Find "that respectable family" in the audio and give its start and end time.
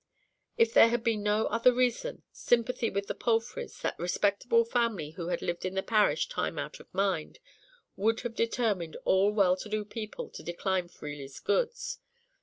3.83-5.11